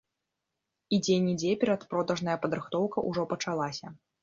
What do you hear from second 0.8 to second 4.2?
І дзе-нідзе перадпродажная падрыхтоўка ўжо пачалася.